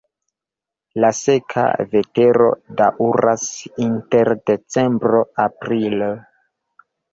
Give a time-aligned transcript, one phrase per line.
[1.03, 2.47] La seka vetero
[2.81, 3.45] daŭras
[3.87, 6.11] inter decembro-aprilo.